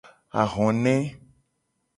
Ahone. 0.41 0.95